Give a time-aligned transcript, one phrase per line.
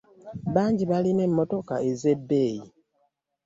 [0.53, 2.61] Bangi balina emmotoka ez'ebbeeyi.